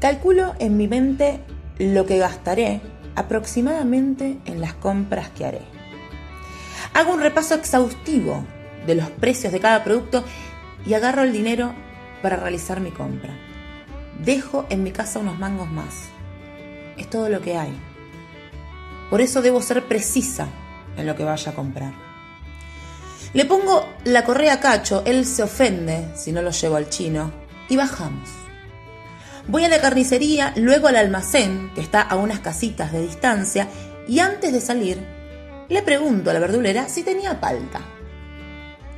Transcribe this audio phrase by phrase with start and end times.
[0.00, 1.40] Calculo en mi mente
[1.78, 2.80] lo que gastaré
[3.16, 5.62] aproximadamente en las compras que haré.
[6.94, 8.44] Hago un repaso exhaustivo
[8.86, 10.24] de los precios de cada producto
[10.86, 11.74] y agarro el dinero
[12.22, 13.36] para realizar mi compra.
[14.24, 16.08] Dejo en mi casa unos mangos más.
[16.96, 17.76] Es todo lo que hay.
[19.10, 20.46] Por eso debo ser precisa
[20.96, 21.92] en lo que vaya a comprar.
[23.32, 27.32] Le pongo la correa a Cacho, él se ofende si no lo llevo al chino
[27.68, 28.47] y bajamos.
[29.48, 33.66] Voy a la carnicería, luego al almacén, que está a unas casitas de distancia,
[34.06, 34.98] y antes de salir,
[35.70, 37.80] le pregunto a la verdulera si tenía palta.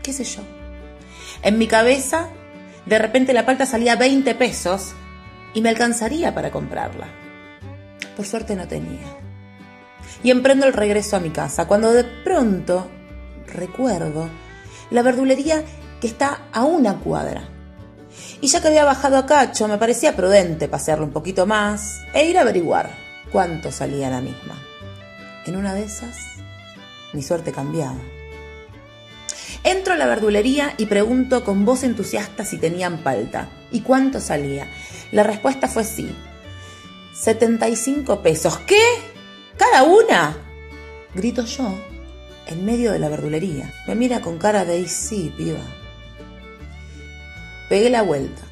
[0.03, 0.43] ¿Qué sé yo?
[1.43, 2.31] En mi cabeza,
[2.85, 4.93] de repente la palta salía 20 pesos
[5.55, 7.07] y me alcanzaría para comprarla.
[8.17, 9.07] Por suerte no tenía.
[10.25, 12.89] Y emprendo el regreso a mi casa, cuando de pronto
[13.47, 14.29] recuerdo
[14.91, 15.63] la verdulería
[16.01, 17.49] que está a una cuadra
[18.41, 22.25] y ya que había bajado a Cacho, me parecía prudente pasearlo un poquito más e
[22.27, 22.91] ir a averiguar
[23.33, 24.61] cuánto salía la misma.
[25.47, 26.17] En una de esas,
[27.13, 27.99] mi suerte cambiaba.
[29.63, 34.67] Entro a la verdulería y pregunto con voz entusiasta si tenían palta y cuánto salía.
[35.13, 36.11] La respuesta fue sí.
[37.15, 38.59] 75 pesos.
[38.61, 38.81] ¿Qué?
[39.59, 40.37] ¿Cada una?
[41.15, 41.75] Grito yo
[42.51, 43.73] en medio de la verdulería.
[43.87, 45.61] Me mira con cara de sí, piba.
[47.71, 48.43] Pegué la vuelta.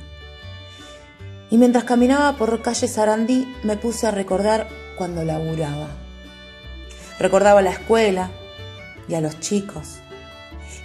[1.50, 5.88] Y mientras caminaba por calle Sarandí me puse a recordar cuando laburaba.
[7.18, 8.30] Recordaba la escuela
[9.08, 9.96] y a los chicos.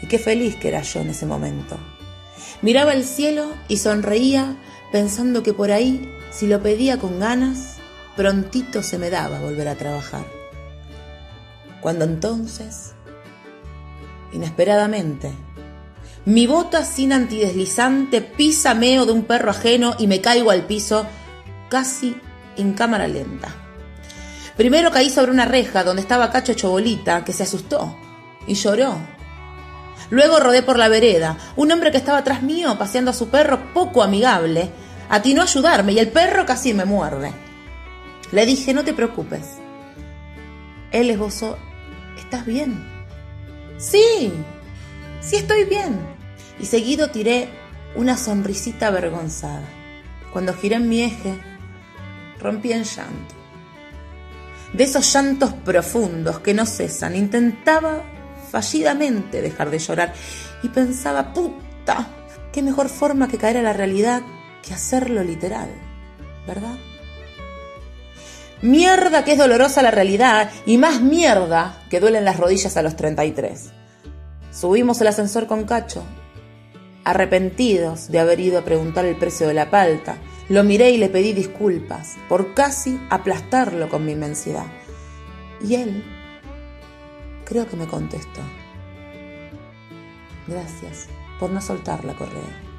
[0.02, 1.78] Y qué feliz que era yo en ese momento.
[2.64, 4.58] Miraba el cielo y sonreía
[4.92, 7.78] pensando que por ahí, si lo pedía con ganas,
[8.16, 10.26] prontito se me daba volver a trabajar.
[11.81, 12.95] Cuando entonces,
[14.31, 15.31] inesperadamente,
[16.25, 21.05] mi bota sin antideslizante pisa meo de un perro ajeno y me caigo al piso
[21.69, 22.15] casi
[22.55, 23.49] en cámara lenta.
[24.55, 27.97] Primero caí sobre una reja donde estaba Cacho Chobolita, que se asustó
[28.47, 28.95] y lloró.
[30.11, 31.37] Luego rodé por la vereda.
[31.55, 34.69] Un hombre que estaba atrás mío, paseando a su perro poco amigable,
[35.09, 37.33] atinó a ayudarme y el perro casi me muerde.
[38.31, 39.58] Le dije, no te preocupes.
[40.92, 41.58] Él esbozó,
[42.17, 42.87] ¿estás bien?
[43.77, 44.31] Sí,
[45.19, 46.12] sí estoy bien
[46.59, 47.49] y seguido tiré
[47.95, 49.67] una sonrisita avergonzada.
[50.31, 51.36] Cuando giré en mi eje,
[52.39, 53.36] rompí en llanto.
[54.73, 58.03] De esos llantos profundos que no cesan, intentaba
[58.49, 60.13] fallidamente dejar de llorar
[60.63, 62.08] y pensaba, puta,
[62.52, 64.23] qué mejor forma que caer a la realidad
[64.63, 65.69] que hacerlo literal,
[66.47, 66.75] ¿verdad?
[68.61, 72.95] Mierda que es dolorosa la realidad y más mierda que duelen las rodillas a los
[72.95, 73.71] 33.
[74.52, 76.03] Subimos el ascensor con Cacho
[77.03, 80.17] arrepentidos de haber ido a preguntar el precio de la palta.
[80.49, 84.65] Lo miré y le pedí disculpas por casi aplastarlo con mi inmensidad.
[85.61, 86.03] Y él
[87.45, 88.42] creo que me contestó.
[90.47, 91.08] Gracias
[91.39, 92.73] por no soltar la correa.